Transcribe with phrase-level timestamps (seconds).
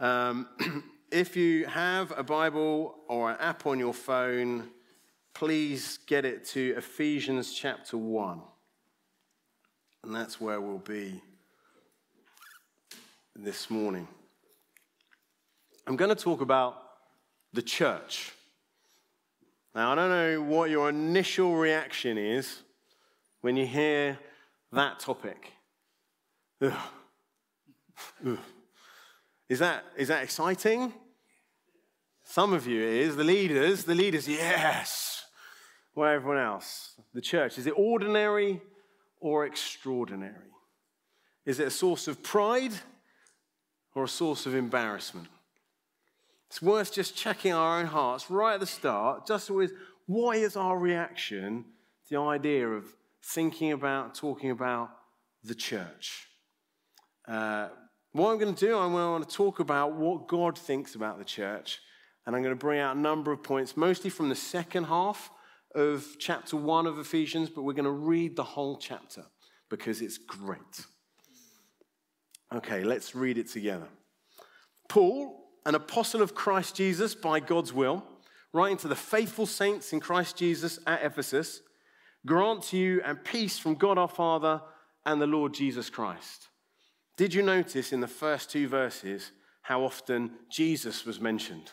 [0.00, 0.48] Um,
[1.10, 4.68] if you have a Bible or an app on your phone,
[5.34, 8.40] please get it to Ephesians chapter 1.
[10.04, 11.20] And that's where we'll be
[13.34, 14.06] this morning.
[15.86, 16.80] I'm going to talk about
[17.52, 18.32] the church.
[19.74, 22.62] Now, I don't know what your initial reaction is
[23.40, 24.18] when you hear
[24.72, 25.52] that topic.
[26.62, 26.72] Ugh.
[28.26, 28.38] Ugh.
[29.48, 30.92] Is that, is that exciting?
[32.24, 33.16] Some of you is.
[33.16, 35.24] The leaders, the leaders, yes.
[35.94, 38.60] Well, everyone else, the church, is it ordinary
[39.20, 40.34] or extraordinary?
[41.46, 42.72] Is it a source of pride
[43.94, 45.28] or a source of embarrassment?
[46.48, 49.72] It's worth just checking our own hearts right at the start, just with
[50.06, 51.64] what is our reaction
[52.08, 52.84] to the idea of
[53.22, 54.90] thinking about, talking about
[55.42, 56.28] the church.
[57.26, 57.68] Uh,
[58.12, 61.24] what I'm going to do, I'm going to talk about what God thinks about the
[61.24, 61.80] church,
[62.26, 65.30] and I'm going to bring out a number of points, mostly from the second half
[65.74, 69.24] of chapter 1 of Ephesians, but we're going to read the whole chapter
[69.68, 70.86] because it's great.
[72.54, 73.88] Okay, let's read it together.
[74.88, 78.02] Paul, an apostle of Christ Jesus by God's will,
[78.54, 81.60] writing to the faithful saints in Christ Jesus at Ephesus,
[82.24, 84.62] grant you and peace from God our Father
[85.04, 86.48] and the Lord Jesus Christ.
[87.18, 91.72] Did you notice in the first two verses how often Jesus was mentioned?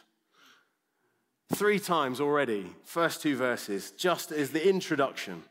[1.53, 5.43] Three times already, first two verses, just as the introduction.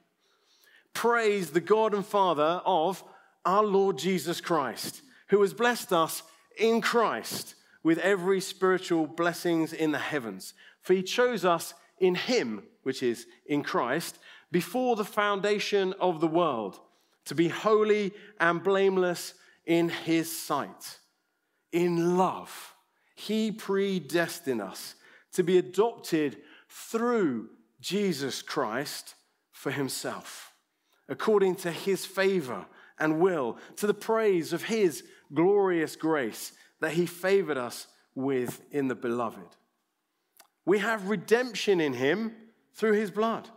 [0.94, 3.04] Praise the God and Father of
[3.44, 6.24] our Lord Jesus Christ, who has blessed us
[6.58, 10.54] in Christ with every spiritual blessings in the heavens.
[10.80, 14.18] For he chose us in him, which is in Christ,
[14.50, 16.80] before the foundation of the world,
[17.26, 19.34] to be holy and blameless
[19.66, 20.98] in his sight.
[21.72, 22.74] In love,
[23.14, 24.94] he predestined us
[25.32, 26.38] to be adopted
[26.68, 27.48] through
[27.80, 29.14] Jesus Christ
[29.52, 30.52] for himself,
[31.08, 32.66] according to his favor
[32.98, 35.02] and will, to the praise of his
[35.32, 39.56] glorious grace that he favored us with in the beloved.
[40.64, 42.32] We have redemption in him
[42.74, 43.48] through his blood,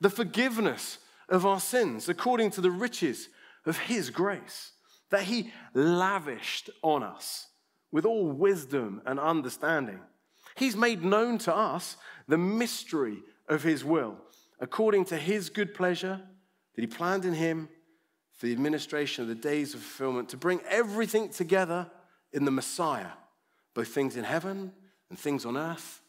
[0.00, 0.98] the forgiveness
[1.28, 3.28] of our sins according to the riches
[3.64, 4.72] of his grace
[5.12, 7.46] that he lavished on us
[7.92, 10.00] with all wisdom and understanding.
[10.56, 11.96] He's made known to us
[12.26, 14.16] the mystery of his will,
[14.58, 16.20] according to his good pleasure
[16.74, 17.68] that he planned in him
[18.38, 21.90] for the administration of the days of fulfillment, to bring everything together
[22.32, 23.12] in the Messiah,
[23.74, 24.72] both things in heaven
[25.10, 26.00] and things on earth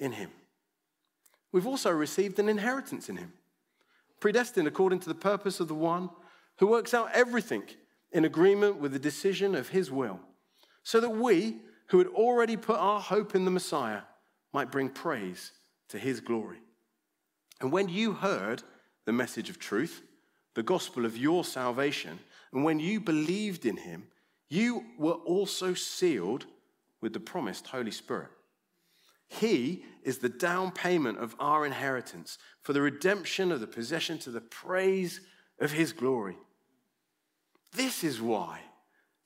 [0.00, 0.30] in him.
[1.52, 3.34] We've also received an inheritance in him,
[4.20, 6.08] predestined according to the purpose of the one
[6.56, 7.64] who works out everything
[8.12, 10.20] in agreement with the decision of his will,
[10.82, 11.56] so that we,
[11.88, 14.02] who had already put our hope in the Messiah,
[14.52, 15.52] might bring praise
[15.88, 16.58] to his glory.
[17.60, 18.62] And when you heard
[19.04, 20.02] the message of truth,
[20.54, 22.18] the gospel of your salvation,
[22.52, 24.08] and when you believed in him,
[24.48, 26.46] you were also sealed
[27.00, 28.30] with the promised Holy Spirit.
[29.28, 34.30] He is the down payment of our inheritance for the redemption of the possession to
[34.30, 35.20] the praise
[35.60, 36.38] of his glory.
[37.72, 38.60] This is why,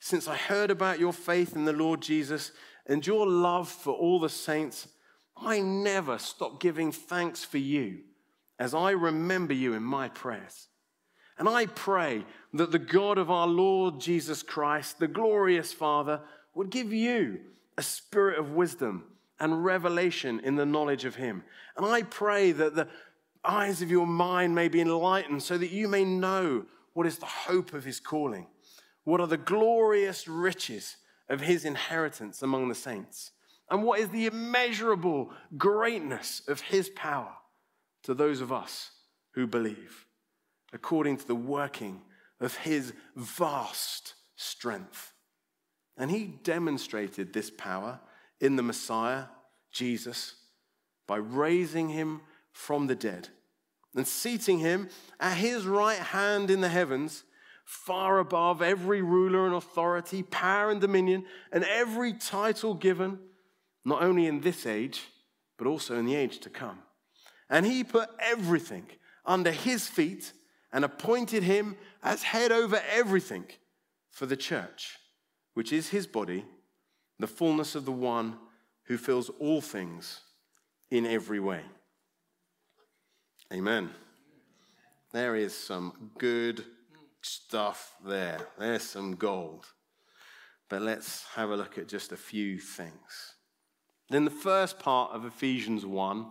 [0.00, 2.53] since I heard about your faith in the Lord Jesus
[2.86, 4.88] and your love for all the saints,
[5.36, 8.00] I never stop giving thanks for you
[8.58, 10.69] as I remember you in my prayers.
[11.38, 16.20] And I pray that the God of our Lord Jesus Christ, the glorious Father,
[16.54, 17.41] would give you
[17.76, 19.04] a spirit of wisdom
[19.41, 21.42] and revelation in the knowledge of Him.
[21.76, 22.88] And I pray that the
[23.44, 27.26] eyes of your mind may be enlightened so that you may know what is the
[27.26, 28.47] hope of his calling?
[29.04, 30.97] What are the glorious riches
[31.28, 33.32] of his inheritance among the saints?
[33.70, 37.32] And what is the immeasurable greatness of his power
[38.03, 38.91] to those of us
[39.34, 40.06] who believe,
[40.72, 42.03] according to the working
[42.41, 45.12] of his vast strength?
[45.97, 48.00] And he demonstrated this power
[48.41, 49.24] in the Messiah,
[49.71, 50.34] Jesus,
[51.06, 52.21] by raising him
[52.53, 53.28] from the dead
[53.94, 54.89] and seating him
[55.21, 57.24] at his right hand in the heavens,
[57.65, 63.18] far above every ruler and authority, power and dominion, and every title given,
[63.84, 65.09] not only in this age,
[65.59, 66.78] but also in the age to come.
[67.48, 68.86] And he put everything
[69.24, 70.33] under his feet
[70.72, 73.45] and appointed him as head over everything
[74.10, 74.97] for the church,
[75.54, 76.45] which is his body,
[77.18, 78.38] the fullness of the one
[78.84, 80.21] who fills all things
[80.91, 81.62] in every way.
[83.53, 83.91] Amen.
[85.13, 86.65] There is some good
[87.21, 88.41] stuff there.
[88.59, 89.66] There's some gold.
[90.71, 93.34] But let's have a look at just a few things.
[94.09, 96.27] In the first part of Ephesians 1,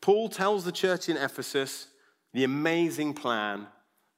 [0.00, 1.88] Paul tells the church in Ephesus
[2.32, 3.66] the amazing plan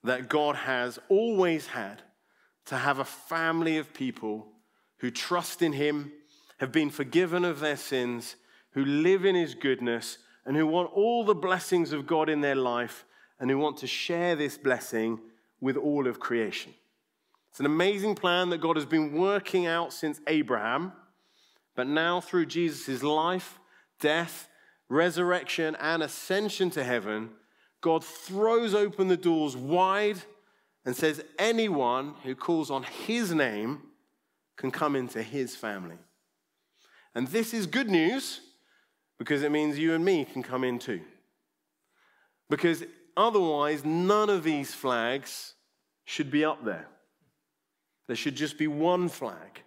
[0.05, 2.02] that God has always had
[2.67, 4.52] to have a family of people
[4.99, 6.12] who trust in Him,
[6.58, 8.37] have been forgiven of their sins,
[8.73, 12.54] who live in His goodness, and who want all the blessings of God in their
[12.54, 13.04] life,
[13.38, 15.20] and who want to share this blessing
[15.60, 16.72] with all of creation.
[17.50, 20.92] It's an amazing plan that God has been working out since Abraham,
[21.76, 23.58] but now through Jesus' life,
[24.00, 24.48] death,
[24.88, 27.28] resurrection, and ascension to heaven,
[27.82, 30.16] God throws open the doors wide
[30.86, 33.82] and says, Anyone who calls on his name
[34.56, 35.98] can come into his family.
[37.14, 38.40] And this is good news
[39.19, 41.00] because it means you and me can come in too.
[42.49, 42.85] Because
[43.17, 45.55] otherwise, none of these flags
[46.05, 46.87] should be up there.
[48.06, 49.62] There should just be one flag.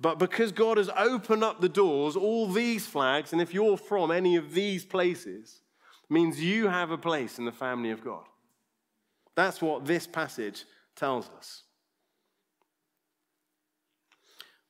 [0.00, 4.10] But because God has opened up the doors, all these flags, and if you're from
[4.10, 5.60] any of these places,
[6.08, 8.24] means you have a place in the family of God.
[9.34, 10.64] That's what this passage
[10.96, 11.62] tells us.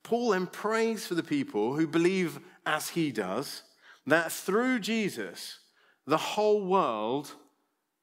[0.03, 3.63] Paul then prays for the people who believe, as he does,
[4.07, 5.59] that through Jesus,
[6.07, 7.33] the whole world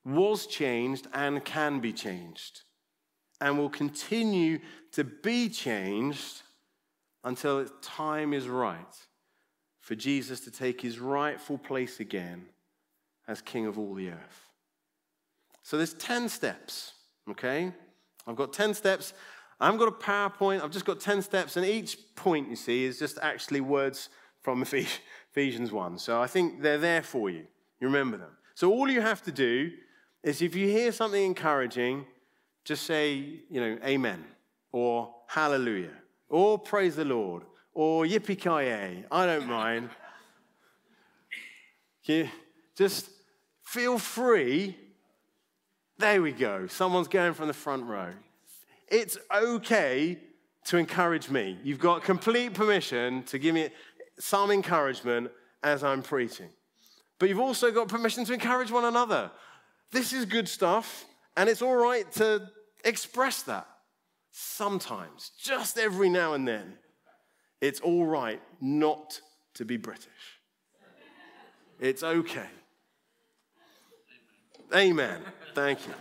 [0.06, 2.61] was changed and can be changed
[3.41, 4.59] and will continue
[4.91, 6.41] to be changed
[7.23, 8.95] until time is right
[9.79, 12.45] for Jesus to take his rightful place again
[13.27, 14.50] as King of all the earth.
[15.63, 16.94] So there's 10 steps,
[17.29, 17.71] okay?
[18.25, 19.13] I've got 10 steps.
[19.59, 22.85] I haven't got a PowerPoint, I've just got 10 steps, and each point you see
[22.85, 24.09] is just actually words
[24.41, 24.62] from
[25.31, 25.97] Ephesians 1.
[25.97, 27.45] So I think they're there for you.
[27.80, 28.31] You remember them.
[28.56, 29.71] So all you have to do
[30.24, 32.06] is if you hear something encouraging,
[32.65, 33.13] just say,
[33.50, 34.24] you know, amen,
[34.71, 35.94] or hallelujah,
[36.27, 37.44] or praise the Lord,
[37.74, 39.89] or yippee ki I don't mind.
[42.03, 42.27] you
[42.75, 43.09] just
[43.63, 44.77] feel free.
[45.97, 46.68] There we go.
[46.68, 48.12] Someone's going from the front row.
[48.88, 50.18] It's okay
[50.65, 51.57] to encourage me.
[51.63, 53.69] You've got complete permission to give me
[54.19, 55.31] some encouragement
[55.63, 56.50] as I'm preaching.
[57.18, 59.31] But you've also got permission to encourage one another.
[59.92, 61.06] This is good stuff,
[61.36, 62.50] and it's all right to
[62.83, 63.68] express that
[64.31, 66.77] sometimes, just every now and then.
[67.62, 69.19] It's all right not
[69.56, 70.07] to be British.
[71.80, 72.48] It's okay.
[74.74, 75.22] Amen.
[75.56, 75.94] Thank you.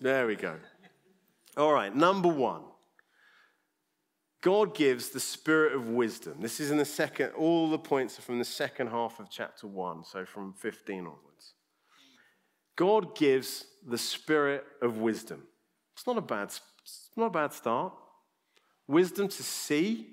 [0.00, 0.56] There we go.
[1.56, 2.62] All right, number one.
[4.40, 6.36] God gives the spirit of wisdom.
[6.40, 9.66] This is in the second, all the points are from the second half of chapter
[9.66, 11.54] 1, so from 15 onwards.
[12.76, 15.42] God gives the spirit of wisdom.
[15.94, 16.48] It's not a bad,
[16.82, 17.92] it's not a bad start.
[18.88, 20.06] Wisdom to see,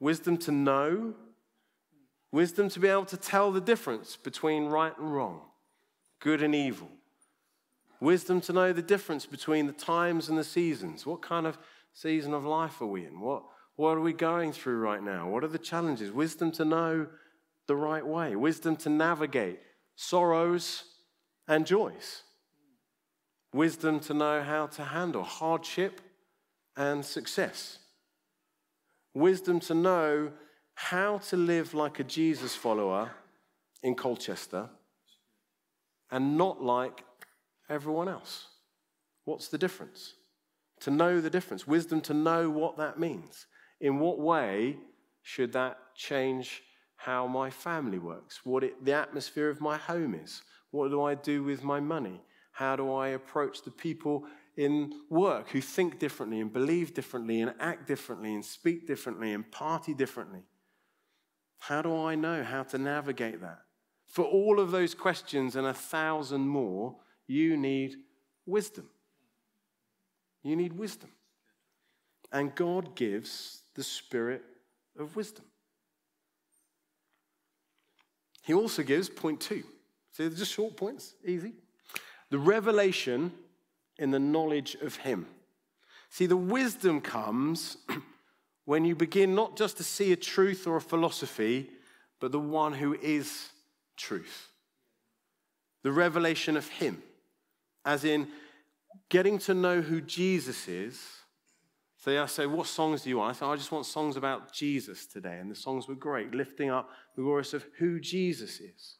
[0.00, 1.14] wisdom to know,
[2.32, 5.42] wisdom to be able to tell the difference between right and wrong,
[6.18, 6.90] good and evil.
[8.00, 11.06] Wisdom to know the difference between the times and the seasons.
[11.06, 11.56] What kind of
[11.92, 13.20] season of life are we in?
[13.20, 13.44] What,
[13.76, 15.28] what are we going through right now?
[15.28, 16.10] What are the challenges?
[16.10, 17.06] Wisdom to know
[17.66, 19.60] the right way, wisdom to navigate
[19.94, 20.84] sorrows
[21.46, 22.22] and joys.
[23.54, 26.00] Wisdom to know how to handle hardship
[26.76, 27.78] and success.
[29.14, 30.32] Wisdom to know
[30.74, 33.10] how to live like a Jesus follower
[33.82, 34.70] in Colchester
[36.10, 37.04] and not like
[37.68, 38.46] everyone else.
[39.24, 40.14] What's the difference?
[40.82, 41.66] To know the difference.
[41.66, 43.46] Wisdom to know what that means.
[43.80, 44.76] In what way
[45.22, 46.62] should that change
[46.96, 48.40] how my family works?
[48.44, 50.42] What it, the atmosphere of my home is?
[50.70, 52.20] What do I do with my money?
[52.52, 54.24] How do I approach the people
[54.56, 59.50] in work who think differently and believe differently and act differently and speak differently and
[59.50, 60.42] party differently?
[61.58, 63.60] How do I know how to navigate that?
[64.06, 66.96] For all of those questions and a thousand more,
[67.26, 67.94] you need
[68.46, 68.88] wisdom.
[70.42, 71.10] You need wisdom.
[72.32, 74.42] And God gives the spirit
[74.98, 75.44] of wisdom.
[78.42, 79.62] He also gives point two.
[80.12, 81.52] So they're just short points, easy.
[82.30, 83.32] The revelation
[83.98, 85.26] in the knowledge of Him.
[86.10, 87.78] See, the wisdom comes
[88.64, 91.70] when you begin not just to see a truth or a philosophy,
[92.20, 93.50] but the one who is
[93.96, 94.50] truth.
[95.82, 97.02] The revelation of Him,
[97.84, 98.28] as in
[99.12, 100.98] getting to know who Jesus is.
[101.98, 103.36] So I say, What songs do you want?
[103.36, 105.36] I say, I just want songs about Jesus today.
[105.38, 108.96] And the songs were great, lifting up the glorious of who Jesus is.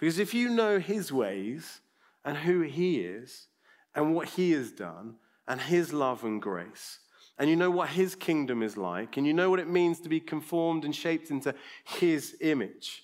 [0.00, 1.82] Because if you know his ways
[2.24, 3.48] and who he is
[3.94, 5.16] and what he has done
[5.46, 6.98] and his love and grace.
[7.38, 10.08] And you know what his kingdom is like, and you know what it means to
[10.08, 11.54] be conformed and shaped into
[11.84, 13.02] his image.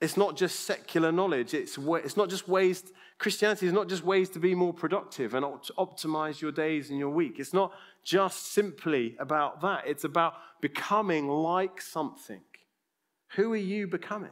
[0.00, 2.82] It's not just secular knowledge, it's, it's not just ways,
[3.18, 7.10] Christianity is not just ways to be more productive and optimize your days and your
[7.10, 7.40] week.
[7.40, 7.72] It's not
[8.04, 12.40] just simply about that, it's about becoming like something.
[13.34, 14.30] Who are you becoming?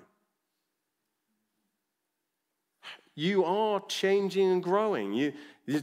[3.14, 5.14] You are changing and growing.
[5.14, 5.32] You,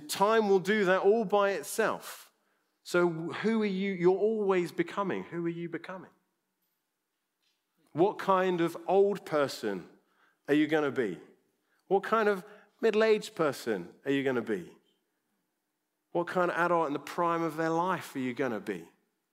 [0.07, 2.29] time will do that all by itself.
[2.83, 3.93] So, who are you?
[3.93, 5.23] You're always becoming.
[5.31, 6.09] Who are you becoming?
[7.93, 9.85] What kind of old person
[10.47, 11.17] are you going to be?
[11.87, 12.43] What kind of
[12.83, 14.65] middle aged person are you going to be?
[16.11, 18.83] What kind of adult in the prime of their life are you going to be?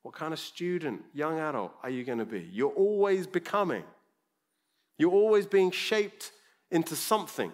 [0.02, 2.49] What kind of student, young adult are you going to be?
[2.52, 3.83] You're always becoming.
[4.99, 6.30] You're always being shaped
[6.71, 7.52] into something.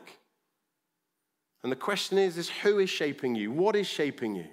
[1.63, 3.51] And the question is, is who is shaping you?
[3.51, 4.47] What is shaping you?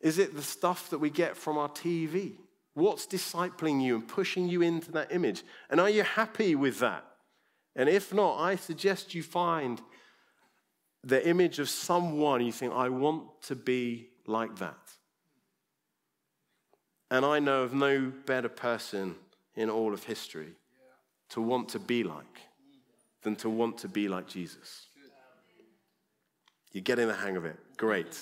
[0.00, 2.34] Is it the stuff that we get from our TV?
[2.74, 5.42] What's discipling you and pushing you into that image?
[5.68, 7.04] And are you happy with that?
[7.76, 9.80] And if not, I suggest you find
[11.02, 14.78] the image of someone you think, I want to be like that.
[17.10, 19.16] And I know of no better person
[19.54, 20.54] in all of history
[21.30, 22.40] to want to be like
[23.22, 24.86] than to want to be like Jesus.
[26.72, 27.56] You're getting the hang of it.
[27.76, 28.18] Great.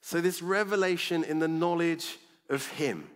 [0.00, 3.08] So, this revelation in the knowledge of Him,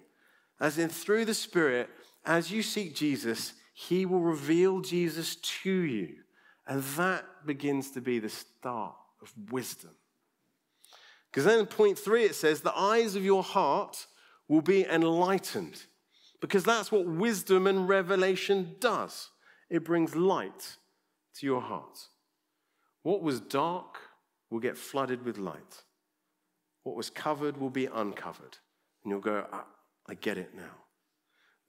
[0.61, 1.89] as in through the Spirit,
[2.25, 6.17] as you seek Jesus, He will reveal Jesus to you.
[6.67, 9.91] And that begins to be the start of wisdom.
[11.31, 14.07] Because then in point three, it says, The eyes of your heart
[14.49, 15.83] will be enlightened.
[16.41, 19.31] Because that's what wisdom and revelation does
[19.71, 20.77] it brings light
[21.37, 21.99] to your heart.
[23.03, 23.99] What was dark
[24.51, 25.83] will get flooded with light.
[26.85, 28.59] What was covered will be uncovered.
[29.03, 29.65] And you'll go, ah,
[30.09, 30.63] I get it now.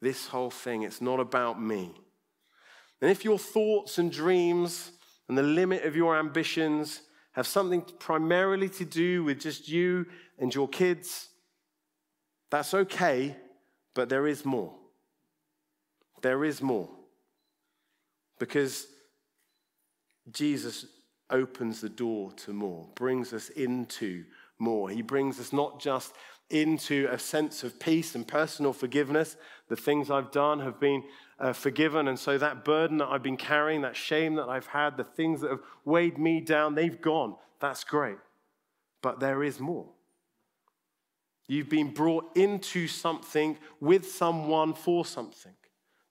[0.01, 1.91] This whole thing, it's not about me.
[3.01, 4.91] And if your thoughts and dreams
[5.27, 7.01] and the limit of your ambitions
[7.33, 10.05] have something primarily to do with just you
[10.39, 11.29] and your kids,
[12.49, 13.35] that's okay,
[13.93, 14.73] but there is more.
[16.21, 16.89] There is more.
[18.39, 18.87] Because
[20.31, 20.85] Jesus
[21.29, 24.23] opens the door to more, brings us into
[24.59, 24.89] more.
[24.89, 26.13] He brings us not just
[26.49, 29.35] into a sense of peace and personal forgiveness.
[29.67, 31.03] The things I've done have been
[31.39, 32.07] uh, forgiven.
[32.07, 35.41] And so that burden that I've been carrying, that shame that I've had, the things
[35.41, 37.35] that have weighed me down, they've gone.
[37.59, 38.17] That's great.
[39.01, 39.87] But there is more.
[41.47, 45.53] You've been brought into something with someone for something.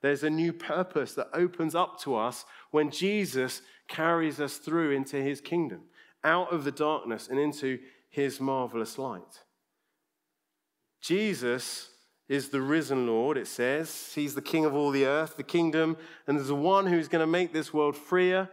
[0.00, 5.16] There's a new purpose that opens up to us when Jesus carries us through into
[5.16, 5.80] his kingdom,
[6.22, 7.78] out of the darkness and into
[8.10, 9.43] his marvelous light.
[11.04, 11.90] Jesus
[12.30, 14.12] is the risen Lord, it says.
[14.14, 17.20] He's the king of all the earth, the kingdom, and there's the one who's going
[17.20, 18.49] to make this world freer,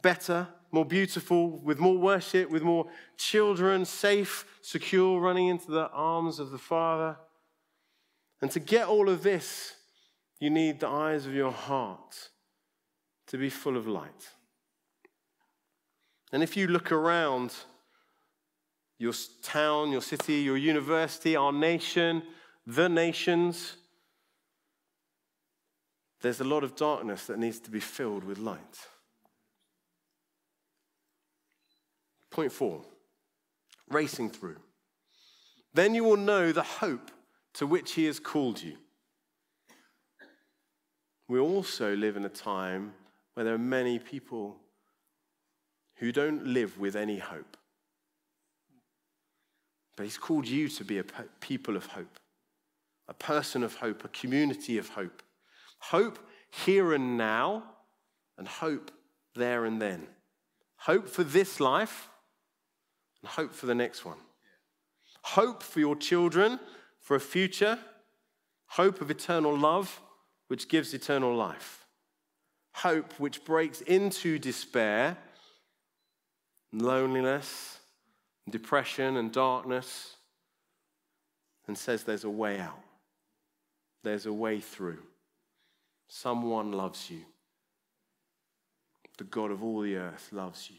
[0.00, 2.86] better, more beautiful, with more worship, with more
[3.18, 7.18] children, safe, secure, running into the arms of the Father.
[8.40, 9.74] And to get all of this,
[10.40, 12.30] you need the eyes of your heart
[13.26, 14.30] to be full of light.
[16.32, 17.54] And if you look around,
[19.04, 22.22] your town, your city, your university, our nation,
[22.66, 23.76] the nations,
[26.22, 28.78] there's a lot of darkness that needs to be filled with light.
[32.30, 32.80] Point four
[33.90, 34.56] racing through.
[35.74, 37.10] Then you will know the hope
[37.54, 38.78] to which he has called you.
[41.28, 42.94] We also live in a time
[43.34, 44.56] where there are many people
[45.96, 47.58] who don't live with any hope.
[49.96, 51.04] But He's called you to be a
[51.40, 52.18] people of hope,
[53.08, 55.22] a person of hope, a community of hope.
[55.78, 56.18] Hope
[56.50, 57.64] here and now,
[58.38, 58.90] and hope
[59.34, 60.06] there and then.
[60.76, 62.08] Hope for this life,
[63.22, 64.18] and hope for the next one.
[65.22, 66.60] Hope for your children,
[67.00, 67.78] for a future.
[68.66, 70.00] Hope of eternal love,
[70.48, 71.86] which gives eternal life.
[72.72, 75.16] Hope which breaks into despair,
[76.72, 77.73] loneliness,
[78.50, 80.16] depression and darkness
[81.66, 82.80] and says there's a way out,
[84.02, 85.02] there's a way through.
[86.08, 87.22] Someone loves you.
[89.16, 90.76] The God of all the earth loves you,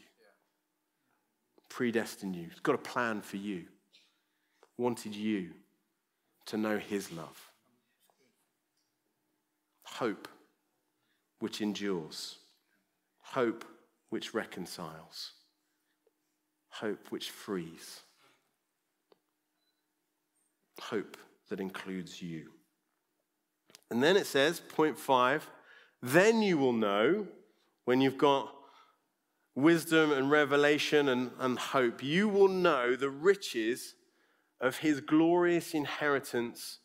[1.68, 3.64] predestined you, He's got a plan for you,
[4.76, 5.50] wanted you
[6.46, 7.50] to know His love.
[9.84, 10.28] Hope
[11.38, 12.36] which endures,
[13.22, 13.64] hope
[14.10, 15.32] which reconciles,
[16.80, 18.00] hope which frees,
[20.80, 21.16] hope
[21.48, 22.50] that includes you.
[23.90, 25.48] And then it says, point five,
[26.02, 27.26] then you will know
[27.84, 28.52] when you've got
[29.54, 33.94] wisdom and revelation and, and hope, you will know the riches
[34.60, 36.80] of his glorious inheritance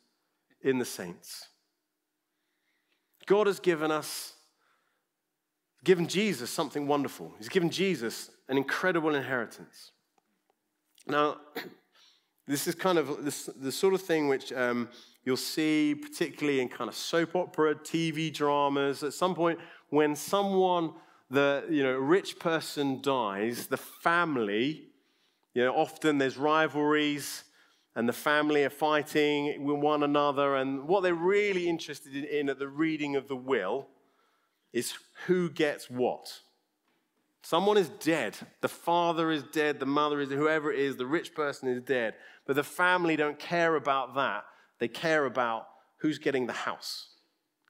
[0.62, 1.50] in the saints.
[3.26, 4.34] God has given us,
[5.84, 7.34] given Jesus something wonderful.
[7.38, 9.92] He's given Jesus an incredible inheritance.
[11.08, 11.38] Now,
[12.48, 14.90] this is kind of the sort of thing which um,
[15.24, 19.04] you'll see, particularly in kind of soap opera, TV dramas.
[19.04, 19.60] At some point,
[19.90, 20.94] when someone
[21.32, 24.90] the you know, rich person dies, the family,
[25.54, 27.46] you know, often there's rivalries
[27.96, 30.58] and the family are fighting with one another.
[30.58, 33.88] And what they're really interested in at the reading of the will
[34.74, 34.94] is
[35.26, 36.42] who gets what.
[37.44, 38.38] Someone is dead.
[38.62, 42.14] The father is dead, the mother is, whoever it is, the rich person is dead.
[42.46, 44.46] But the family don't care about that.
[44.80, 47.08] They care about who's getting the house.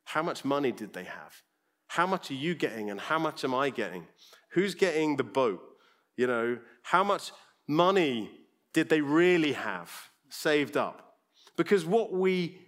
[0.05, 1.41] How much money did they have?
[1.87, 4.07] How much are you getting and how much am I getting?
[4.51, 5.61] Who's getting the boat?
[6.17, 7.31] You know, how much
[7.67, 8.29] money
[8.73, 9.91] did they really have
[10.29, 11.17] saved up?
[11.57, 12.59] Because what we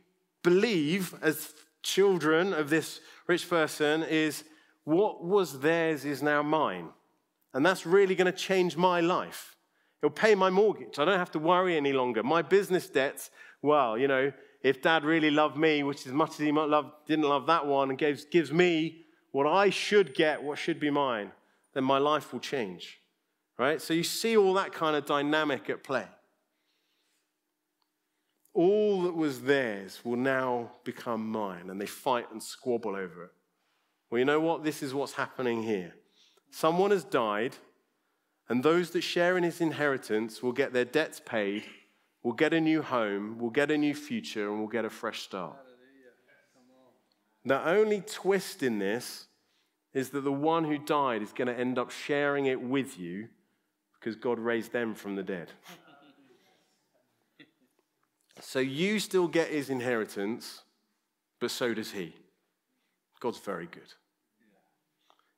[0.43, 4.43] believe as children of this rich person is
[4.83, 6.89] what was theirs is now mine.
[7.53, 9.55] And that's really going to change my life.
[10.01, 10.99] It'll pay my mortgage.
[10.99, 12.23] I don't have to worry any longer.
[12.23, 13.29] My business debts,
[13.61, 16.91] well, you know, if dad really loved me, which as much as he might love,
[17.07, 20.89] didn't love that one, and gives, gives me what I should get, what should be
[20.89, 21.31] mine,
[21.73, 22.99] then my life will change.
[23.57, 23.81] Right?
[23.81, 26.07] So you see all that kind of dynamic at play.
[28.53, 33.31] All that was theirs will now become mine, and they fight and squabble over it.
[34.09, 34.63] Well, you know what?
[34.63, 35.95] This is what's happening here.
[36.51, 37.55] Someone has died,
[38.47, 41.63] and those that share in his inheritance will get their debts paid,
[42.21, 45.21] will get a new home, will get a new future, and will get a fresh
[45.21, 45.57] start.
[47.45, 49.25] The only twist in this
[49.93, 53.27] is that the one who died is going to end up sharing it with you
[53.99, 55.51] because God raised them from the dead.
[58.39, 60.61] So you still get his inheritance,
[61.39, 62.13] but so does he.
[63.19, 63.93] God's very good.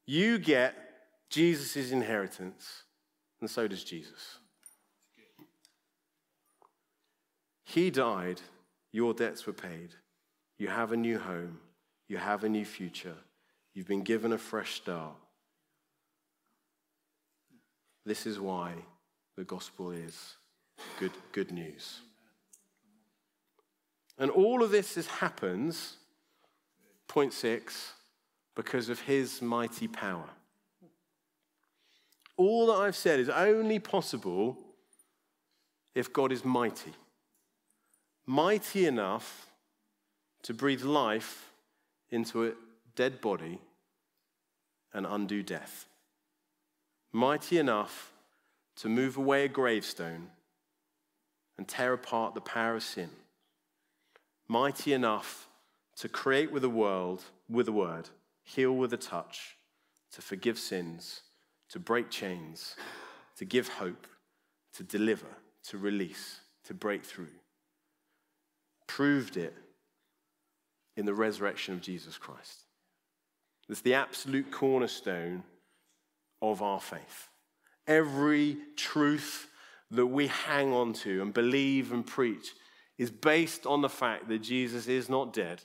[0.05, 0.75] You get
[1.29, 2.83] Jesus' inheritance,
[3.41, 4.39] and so does Jesus.
[7.65, 8.41] He died,
[8.91, 9.89] your debts were paid,
[10.57, 11.59] you have a new home,
[12.07, 13.15] you have a new future.
[13.73, 15.15] You've been given a fresh start.
[18.05, 18.73] This is why
[19.35, 20.35] the gospel is
[20.97, 21.99] good, good news.
[24.17, 25.97] And all of this is, happens,
[27.07, 27.93] point six,
[28.55, 30.29] because of his mighty power.
[32.37, 34.57] All that I've said is only possible
[35.93, 36.93] if God is mighty.
[38.25, 39.47] Mighty enough
[40.43, 41.51] to breathe life
[42.09, 42.51] into a
[42.95, 43.59] dead body
[44.93, 45.85] and undo death.
[47.11, 48.11] Mighty enough
[48.77, 50.29] to move away a gravestone
[51.57, 53.09] and tear apart the power of sin.
[54.47, 55.47] Mighty enough
[55.97, 58.09] to create with a world, with a word,
[58.43, 59.57] heal with a touch,
[60.11, 61.21] to forgive sins,
[61.69, 62.75] to break chains,
[63.37, 64.07] to give hope,
[64.73, 65.27] to deliver,
[65.67, 67.27] to release, to break through.
[68.87, 69.55] Proved it
[70.95, 72.65] in the resurrection of Jesus Christ.
[73.67, 75.43] It's the absolute cornerstone
[76.41, 77.29] of our faith.
[77.87, 79.47] Every truth
[79.91, 82.53] that we hang on to and believe and preach
[82.97, 85.61] is based on the fact that Jesus is not dead,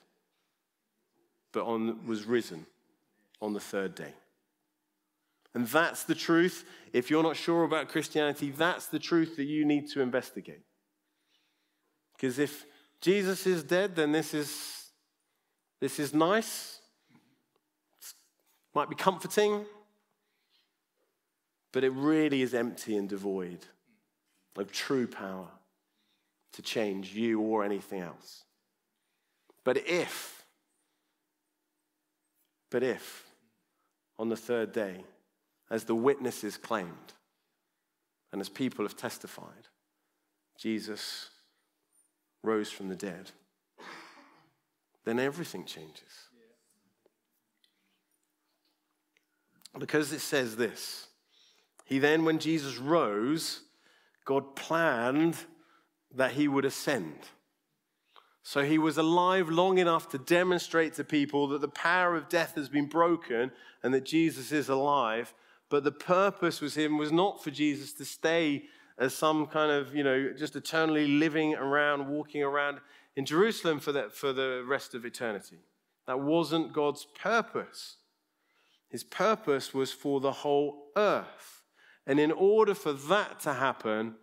[1.53, 2.67] but on, was risen
[3.41, 4.13] on the third day.
[5.55, 6.65] And that's the truth.
[6.93, 10.63] If you're not sure about Christianity, that's the truth that you need to investigate.
[12.15, 12.67] Because if
[13.01, 14.77] Jesus is dead, then this is
[15.81, 16.81] this is nice,
[18.75, 19.65] might be comforting,
[21.73, 23.65] but it really is empty and devoid
[24.57, 25.49] of true power
[26.53, 28.45] to change you or anything else.
[29.65, 30.45] But if,
[32.71, 33.25] but if,
[34.19, 35.05] on the third day,
[35.71, 37.15] as the witnesses claimed,
[38.33, 39.69] and as people have testified,
[40.59, 41.31] Jesus
[42.43, 43.31] rose from the dead
[45.05, 46.29] then everything changes.
[49.79, 51.09] Because it says this
[51.85, 53.63] He then, when Jesus rose,
[54.25, 55.37] God planned
[56.15, 57.29] that he would ascend.
[58.43, 62.55] So he was alive long enough to demonstrate to people that the power of death
[62.57, 65.35] has been broken and that Jesus is alive.
[65.69, 68.65] But the purpose was him was not for Jesus to stay
[68.99, 72.81] as some kind of, you know, just eternally living around, walking around
[73.17, 75.59] in Jerusalem for the, for the rest of eternity.
[76.07, 77.97] That wasn't God's purpose.
[78.89, 81.63] His purpose was for the whole earth.
[82.07, 84.17] And in order for that to happen,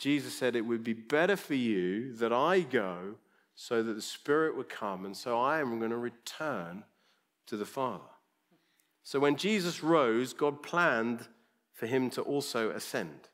[0.00, 3.16] Jesus said, It would be better for you that I go
[3.54, 6.84] so that the Spirit would come, and so I am going to return
[7.46, 8.04] to the Father.
[9.02, 11.28] So when Jesus rose, God planned
[11.74, 13.28] for him to also ascend.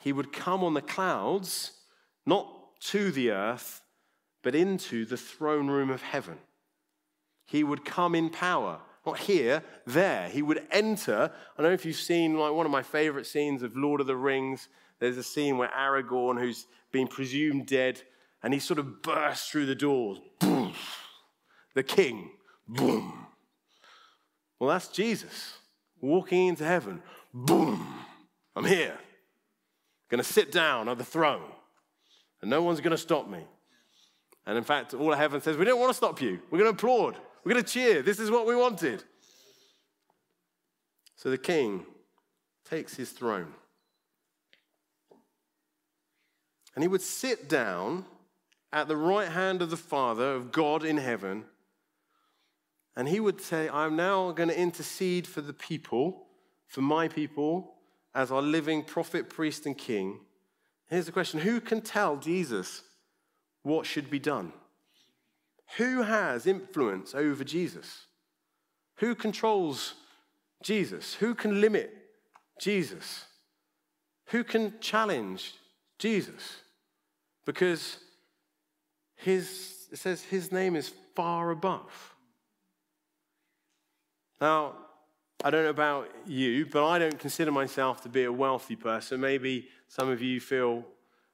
[0.00, 1.72] He would come on the clouds,
[2.24, 3.82] not to the earth,
[4.42, 6.38] but into the throne room of heaven.
[7.46, 10.30] He would come in power, not here, there.
[10.30, 11.30] He would enter.
[11.58, 14.06] I don't know if you've seen like one of my favorite scenes of Lord of
[14.06, 14.68] the Rings.
[15.00, 18.00] There's a scene where Aragorn, who's been presumed dead,
[18.42, 20.18] and he sort of bursts through the doors.
[20.38, 20.72] Boom.
[21.74, 22.30] The king.
[22.68, 23.26] Boom.
[24.58, 25.58] Well, that's Jesus
[26.00, 27.02] walking into heaven.
[27.32, 27.86] Boom.
[28.54, 28.96] I'm here.
[30.08, 31.50] Going to sit down on the throne,
[32.40, 33.40] and no one's going to stop me.
[34.46, 36.40] And in fact, all of heaven says, We don't want to stop you.
[36.50, 37.16] We're going to applaud.
[37.42, 38.02] We're going to cheer.
[38.02, 39.02] This is what we wanted.
[41.16, 41.86] So the king
[42.68, 43.52] takes his throne.
[46.74, 48.04] And he would sit down
[48.72, 51.44] at the right hand of the Father, of God in heaven.
[52.96, 56.26] And he would say, I'm now going to intercede for the people,
[56.66, 57.74] for my people,
[58.14, 60.20] as our living prophet, priest, and king.
[60.88, 62.82] Here's the question Who can tell Jesus
[63.62, 64.52] what should be done?
[65.76, 68.06] Who has influence over Jesus?
[68.96, 69.94] Who controls
[70.62, 71.14] Jesus?
[71.14, 71.92] Who can limit
[72.60, 73.24] Jesus?
[74.26, 75.54] Who can challenge
[75.98, 76.58] Jesus?
[77.44, 77.98] Because
[79.16, 82.14] his, it says his name is far above.
[84.40, 84.74] Now,
[85.42, 89.20] I don't know about you, but I don't consider myself to be a wealthy person.
[89.20, 90.84] Maybe some of you feel,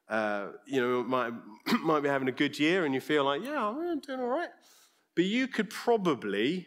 [0.09, 1.33] uh, you know, might,
[1.83, 4.49] might be having a good year and you feel like, yeah, I'm doing all right.
[5.15, 6.67] But you could probably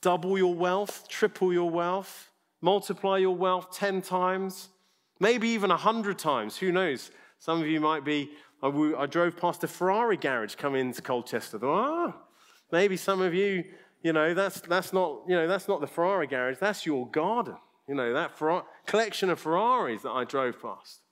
[0.00, 4.68] double your wealth, triple your wealth, multiply your wealth 10 times,
[5.18, 6.56] maybe even 100 times.
[6.58, 7.10] Who knows?
[7.46, 8.30] Some of you might be
[8.60, 8.66] I,
[8.98, 11.60] I drove past a Ferrari garage coming into Colchester.
[11.62, 12.12] Oh,
[12.72, 13.62] maybe some of you,
[14.02, 17.56] you know, that's, that's, not, you know, that's not the Ferrari garage, that's your garden.
[17.88, 18.32] You know, that
[18.86, 21.02] collection of Ferraris that I drove past.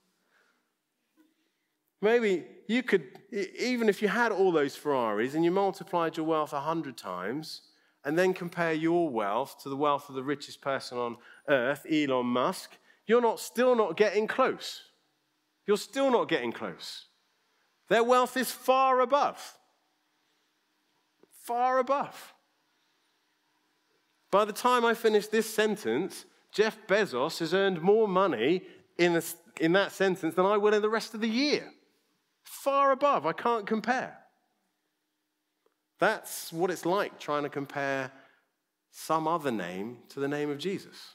[2.03, 6.53] Maybe you could, even if you had all those Ferraris and you multiplied your wealth
[6.53, 7.62] a hundred times,
[8.05, 11.16] and then compare your wealth to the wealth of the richest person on
[11.49, 12.73] earth, Elon Musk,
[13.07, 14.81] you're not, still not getting close.
[15.66, 17.07] You're still not getting close.
[17.88, 19.59] Their wealth is far above.
[21.44, 22.35] Far above.
[24.31, 28.62] By the time I finish this sentence, Jeff Bezos has earned more money
[28.98, 29.22] in, a,
[29.61, 31.72] in that sentence than I will in the rest of the year.
[32.42, 33.27] Far above.
[33.27, 34.18] I can't compare.
[35.98, 38.11] That's what it's like trying to compare
[38.90, 41.14] some other name to the name of Jesus.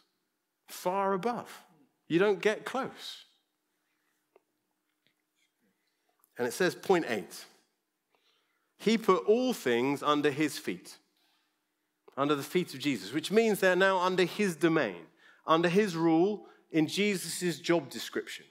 [0.68, 1.64] Far above.
[2.08, 3.26] You don't get close.
[6.40, 7.46] And it says, point eight,
[8.78, 10.98] he put all things under his feet,
[12.18, 15.02] under the feet of Jesus, which means they're now under his domain,
[15.46, 18.46] under his rule in Jesus' job description.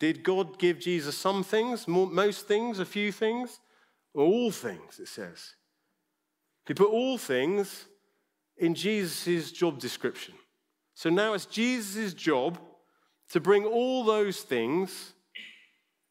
[0.00, 3.60] Did God give Jesus some things, most things, a few things?
[4.12, 5.54] Or all things, it says.
[6.66, 7.86] He put all things
[8.56, 10.34] in Jesus' job description.
[10.94, 12.58] So now it's Jesus' job
[13.30, 15.13] to bring all those things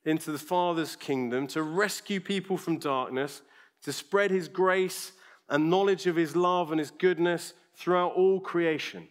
[0.06, 3.42] into the Father's kingdom, to rescue people from darkness,
[3.84, 5.14] to spread his grace
[5.50, 9.08] and knowledge of his love and his goodness throughout all creation.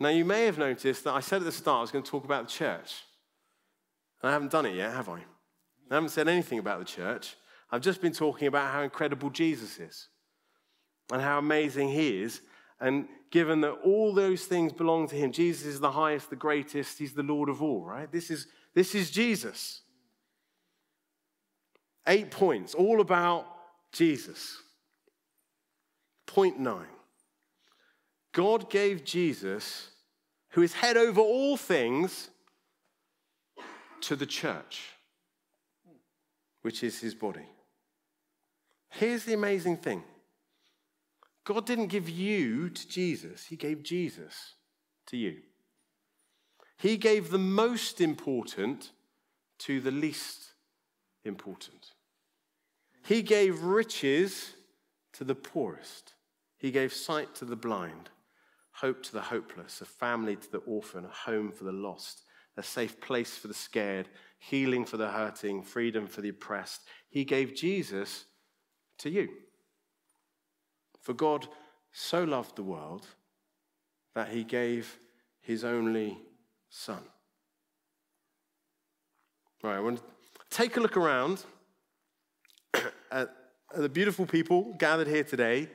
[0.00, 2.10] Now, you may have noticed that I said at the start I was going to
[2.10, 3.02] talk about the church.
[4.20, 5.18] And I haven't done it yet, have I?
[5.90, 7.36] I haven't said anything about the church.
[7.70, 10.08] I've just been talking about how incredible Jesus is
[11.12, 12.40] and how amazing he is.
[12.82, 15.30] And given that all those things belong to him.
[15.30, 18.10] Jesus is the highest, the greatest, he's the Lord of all, right?
[18.10, 19.82] This is, this is Jesus.
[22.06, 23.46] Eight points, all about
[23.92, 24.58] Jesus.
[26.26, 26.86] Point nine
[28.32, 29.90] God gave Jesus,
[30.50, 32.30] who is head over all things,
[34.00, 34.88] to the church,
[36.62, 37.46] which is his body.
[38.90, 40.02] Here's the amazing thing
[41.44, 44.54] God didn't give you to Jesus, He gave Jesus
[45.06, 45.38] to you.
[46.78, 48.90] He gave the most important
[49.60, 50.54] to the least
[51.24, 51.92] important.
[53.04, 54.54] He gave riches
[55.12, 56.14] to the poorest.
[56.58, 58.10] He gave sight to the blind,
[58.72, 62.22] hope to the hopeless, a family to the orphan, a home for the lost,
[62.56, 66.82] a safe place for the scared, healing for the hurting, freedom for the oppressed.
[67.08, 68.26] He gave Jesus
[68.98, 69.28] to you.
[71.02, 71.48] For God
[71.92, 73.06] so loved the world
[74.14, 74.98] that he gave
[75.40, 76.16] his only
[76.70, 77.02] son.
[79.62, 80.04] Right, I want to
[80.50, 81.44] take a look around
[83.10, 83.34] at
[83.76, 85.68] the beautiful people gathered here today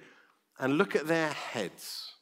[0.60, 2.14] and look at their heads.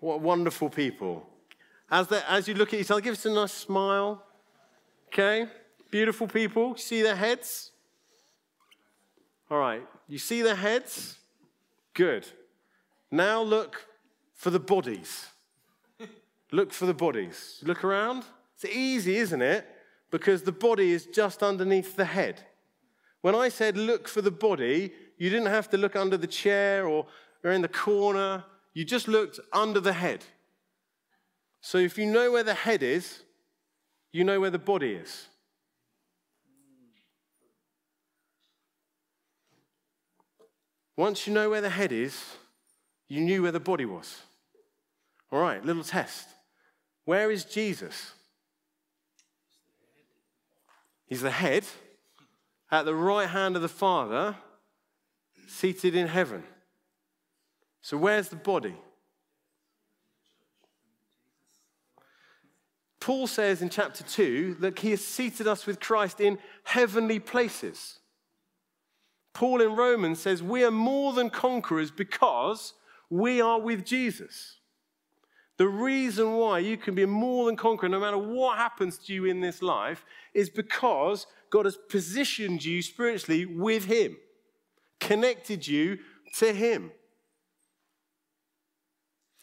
[0.00, 1.26] What wonderful people.
[1.90, 4.22] As, as you look at each other, give us a nice smile.
[5.08, 5.46] Okay?
[5.90, 6.76] Beautiful people.
[6.76, 7.72] See their heads?
[9.50, 9.82] All right.
[10.08, 11.18] You see the heads?
[11.94, 12.26] Good.
[13.10, 13.86] Now look
[14.34, 15.26] for the bodies.
[16.52, 17.60] look for the bodies.
[17.62, 18.24] Look around.
[18.54, 19.66] It's easy, isn't it?
[20.10, 22.42] Because the body is just underneath the head.
[23.22, 26.86] When I said look for the body, you didn't have to look under the chair
[26.86, 27.06] or,
[27.44, 28.44] or in the corner.
[28.72, 30.24] You just looked under the head.
[31.60, 33.22] So if you know where the head is,
[34.12, 35.26] you know where the body is.
[41.00, 42.22] Once you know where the head is,
[43.08, 44.20] you knew where the body was.
[45.32, 46.28] All right, little test.
[47.06, 48.12] Where is Jesus?
[51.06, 51.64] He's the head
[52.70, 54.36] at the right hand of the Father,
[55.48, 56.42] seated in heaven.
[57.80, 58.76] So, where's the body?
[63.00, 67.99] Paul says in chapter 2 that he has seated us with Christ in heavenly places.
[69.32, 72.74] Paul in Romans says we are more than conquerors because
[73.08, 74.58] we are with Jesus.
[75.56, 79.26] The reason why you can be more than conqueror no matter what happens to you
[79.26, 84.16] in this life is because God has positioned you spiritually with Him,
[85.00, 85.98] connected you
[86.38, 86.92] to Him.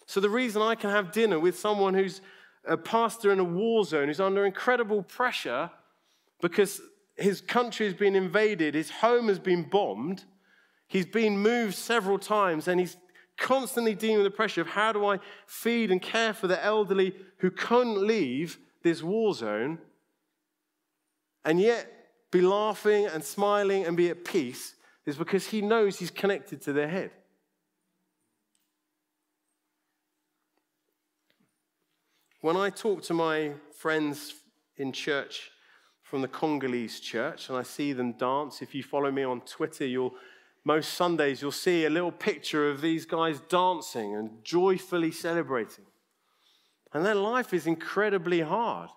[0.08, 2.21] So, the reason I can have dinner with someone who's
[2.65, 5.69] a pastor in a war zone, who's under incredible pressure
[6.41, 6.82] because
[7.17, 10.23] his country has been invaded, his home has been bombed,
[10.88, 12.97] he's been moved several times, and he's
[13.38, 17.15] constantly dealing with the pressure of how do I feed and care for the elderly
[17.38, 19.80] who couldn't leave this war zone,
[21.43, 21.91] and yet
[22.32, 24.75] be laughing and smiling and be at peace
[25.06, 27.12] is because he knows he's connected to their head.
[32.41, 34.36] When I talk to my friends
[34.75, 35.51] in church
[36.10, 39.86] from the Congolese church and I see them dance, if you follow me on Twitter,
[39.86, 40.13] you'll
[40.63, 45.86] most Sundays you'll see a little picture of these guys dancing and joyfully celebrating.
[46.93, 48.89] And their life is incredibly hard.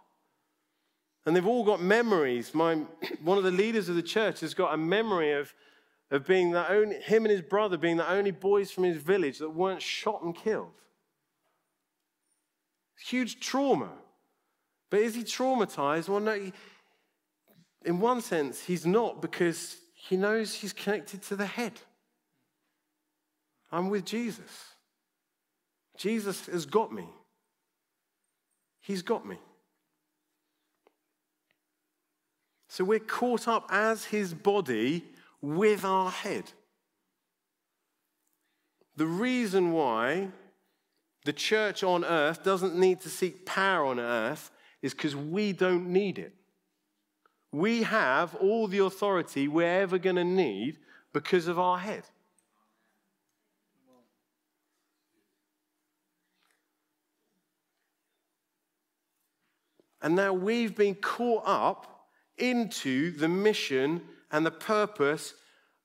[1.25, 2.55] And they've all got memories.
[2.55, 2.75] My,
[3.23, 5.55] one of the leaders of the church has got a memory of,
[6.11, 9.39] of being the only, him and his brother being the only boys from his village
[9.39, 10.73] that weren't shot and killed.
[13.07, 13.91] Huge trauma.
[14.91, 16.09] But is he traumatized?
[16.09, 16.51] Well, no.
[17.85, 21.73] In one sense, he's not because he knows he's connected to the head.
[23.73, 24.75] I'm with Jesus.
[25.97, 27.09] Jesus has got me.
[28.81, 29.39] He's got me.
[32.69, 35.05] So we're caught up as his body
[35.41, 36.45] with our head.
[38.97, 40.29] The reason why
[41.25, 44.51] the church on earth doesn't need to seek power on earth
[44.83, 46.35] is because we don't need it.
[47.53, 50.79] We have all the authority we're ever going to need
[51.13, 52.05] because of our head.
[60.03, 62.07] And now we've been caught up
[62.39, 65.35] into the mission and the purpose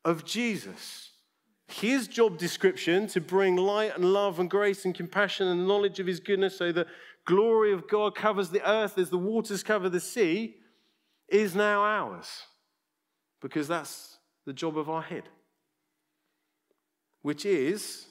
[0.05, 1.11] of Jesus.
[1.67, 6.07] His job description to bring light and love and grace and compassion and knowledge of
[6.07, 6.85] his goodness so the
[7.25, 10.57] glory of God covers the earth as the waters cover the sea
[11.29, 12.43] is now ours
[13.41, 15.23] because that's the job of our head,
[17.21, 18.07] which is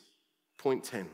[0.58, 1.08] point 10.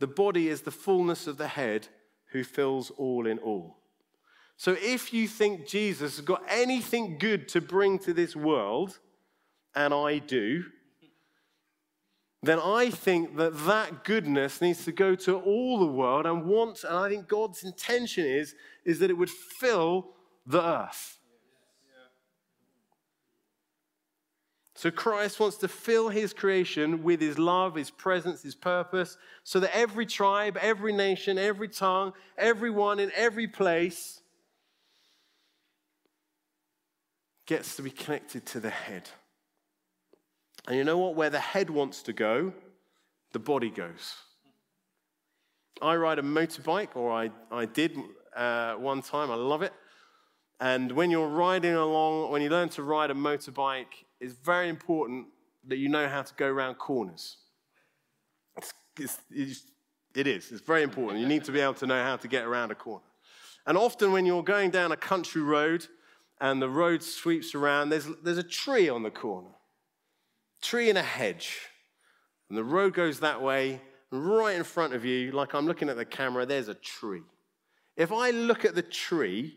[0.00, 1.88] The body is the fullness of the head
[2.32, 3.78] who fills all in all.
[4.56, 8.98] So if you think Jesus has got anything good to bring to this world,
[9.74, 10.64] and I do,
[12.42, 16.84] then I think that that goodness needs to go to all the world and want,
[16.84, 20.13] and I think God's intention is, is that it would fill
[20.46, 21.18] the earth.
[24.76, 29.60] So Christ wants to fill his creation with his love, his presence, his purpose, so
[29.60, 34.20] that every tribe, every nation, every tongue, everyone in every place
[37.46, 39.08] gets to be connected to the head.
[40.66, 41.14] And you know what?
[41.14, 42.52] Where the head wants to go,
[43.32, 44.14] the body goes.
[45.80, 47.96] I ride a motorbike, or I, I did
[48.34, 49.30] uh, one time.
[49.30, 49.72] I love it.
[50.60, 55.26] And when you're riding along, when you learn to ride a motorbike, it's very important
[55.66, 57.38] that you know how to go around corners.
[58.56, 59.62] It's, it's, it's,
[60.14, 60.52] it is.
[60.52, 61.20] It's very important.
[61.20, 63.04] You need to be able to know how to get around a corner.
[63.66, 65.86] And often, when you're going down a country road
[66.40, 69.50] and the road sweeps around, there's, there's a tree on the corner,
[70.60, 71.58] tree in a hedge.
[72.48, 73.80] And the road goes that way,
[74.12, 77.22] and right in front of you, like I'm looking at the camera, there's a tree.
[77.96, 79.56] If I look at the tree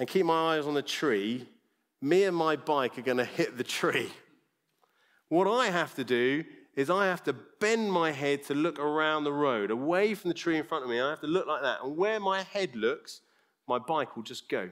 [0.00, 1.46] and keep my eyes on the tree,
[2.00, 4.10] me and my bike are going to hit the tree.
[5.28, 6.42] What I have to do
[6.74, 10.34] is I have to bend my head to look around the road, away from the
[10.34, 10.98] tree in front of me.
[10.98, 11.82] I have to look like that.
[11.82, 13.20] And where my head looks,
[13.68, 14.70] my bike will just go.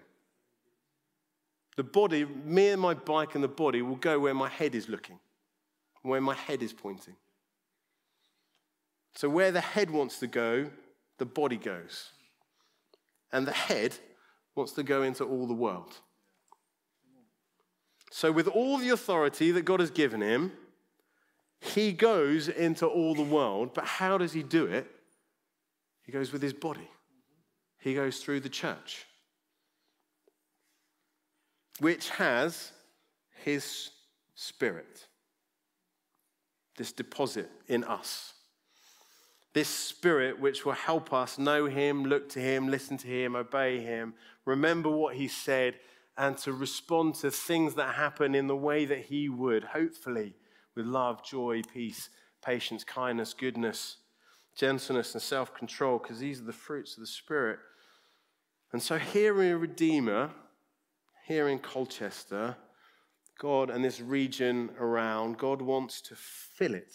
[1.76, 4.88] The body, me and my bike and the body will go where my head is
[4.88, 5.18] looking,
[6.00, 7.16] where my head is pointing.
[9.14, 10.70] So, where the head wants to go,
[11.18, 12.12] the body goes.
[13.30, 13.94] And the head
[14.58, 15.94] wants to go into all the world.
[18.10, 20.52] So, with all the authority that God has given him,
[21.60, 23.72] he goes into all the world.
[23.72, 24.90] But how does he do it?
[26.02, 26.90] He goes with his body,
[27.78, 29.06] he goes through the church,
[31.80, 32.72] which has
[33.44, 33.90] his
[34.34, 35.06] spirit,
[36.76, 38.34] this deposit in us.
[39.58, 43.80] This spirit which will help us know him, look to him, listen to him, obey
[43.80, 45.80] him, remember what he said,
[46.16, 50.36] and to respond to things that happen in the way that he would, hopefully
[50.76, 52.08] with love, joy, peace,
[52.40, 53.96] patience, kindness, goodness,
[54.56, 57.58] gentleness, and self control, because these are the fruits of the Spirit.
[58.72, 60.30] And so, here in Redeemer,
[61.26, 62.54] here in Colchester,
[63.40, 66.94] God and this region around, God wants to fill it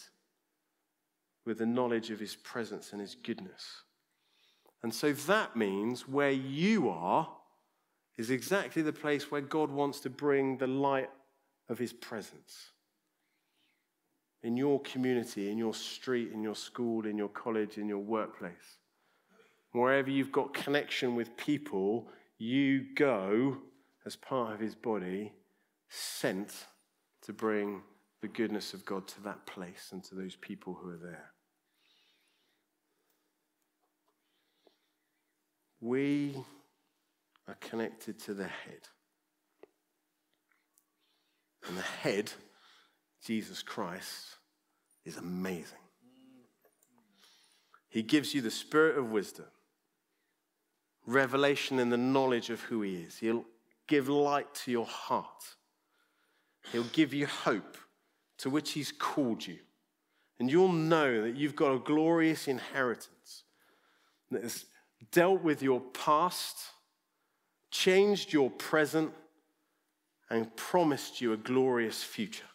[1.46, 3.84] with the knowledge of His presence and His goodness.
[4.82, 7.30] And so that means where you are
[8.18, 11.10] is exactly the place where God wants to bring the light
[11.70, 12.72] of His presence
[14.44, 18.78] in your community, in your street, in your school, in your college, in your workplace.
[19.72, 23.58] Wherever you've got connection with people, you go
[24.06, 25.34] as part of his body,
[25.90, 26.68] sent
[27.22, 27.82] to bring
[28.22, 31.33] the goodness of God to that place and to those people who are there.
[35.84, 36.34] We
[37.46, 38.88] are connected to the head.
[41.68, 42.32] And the head
[43.22, 44.38] Jesus Christ
[45.04, 45.78] is amazing.
[47.90, 49.48] He gives you the spirit of wisdom,
[51.06, 53.18] revelation in the knowledge of who He is.
[53.18, 53.44] He'll
[53.86, 55.58] give light to your heart,
[56.72, 57.76] He'll give you hope
[58.38, 59.58] to which He's called you.
[60.40, 63.44] And you'll know that you've got a glorious inheritance
[64.32, 64.66] that has
[65.12, 66.58] dealt with your past,
[67.72, 69.12] changed your present,
[70.30, 72.46] and promised you a glorious future.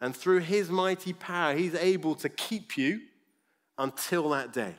[0.00, 3.00] And through his mighty power, he's able to keep you
[3.76, 4.74] until that day.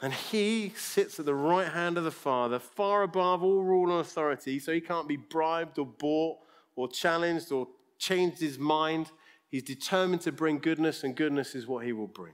[0.00, 4.00] And he sits at the right hand of the Father, far above all rule and
[4.00, 6.38] authority, so he can't be bribed or bought
[6.74, 9.12] or challenged or changed his mind.
[9.48, 12.32] He's determined to bring goodness, and goodness is what he will bring.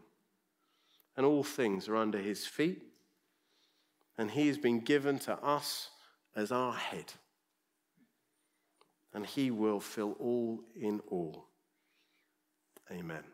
[1.19, 2.83] And all things are under his feet,
[4.17, 5.91] and he has been given to us
[6.35, 7.13] as our head
[9.15, 11.49] and he will fill all in all.
[12.91, 13.25] Amen.